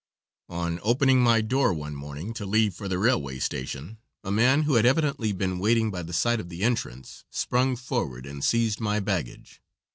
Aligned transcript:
On 0.49 0.79
opening 0.81 1.21
my 1.21 1.41
door 1.41 1.71
one 1.75 1.95
morning 1.95 2.33
to 2.33 2.45
leave 2.47 2.73
for 2.73 2.87
the 2.87 2.97
railway 2.97 3.37
station 3.37 3.99
a 4.23 4.31
man, 4.31 4.63
who 4.63 4.73
had 4.73 4.83
evidently 4.87 5.31
been 5.31 5.59
waiting 5.59 5.91
by 5.91 6.01
the 6.01 6.11
side 6.11 6.39
of 6.39 6.49
the 6.49 6.63
entrance, 6.63 7.23
sprung 7.29 7.75
forward 7.75 8.25
and 8.25 8.43
seized 8.43 8.79
my 8.79 8.99
baggage. 8.99 9.61